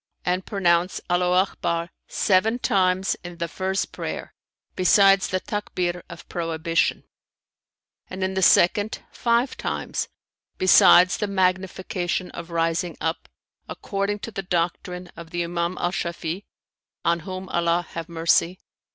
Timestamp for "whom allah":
17.19-17.85